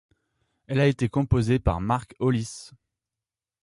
[0.65, 2.71] Elle a été composée par Mark Hollis.